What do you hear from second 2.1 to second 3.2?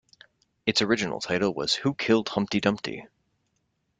Humpty Dumpty?